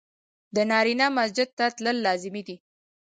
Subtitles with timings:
[0.55, 2.57] د نارينه مسجد ته تلل لازمي دي.